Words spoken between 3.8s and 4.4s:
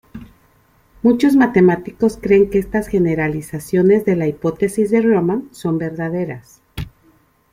de la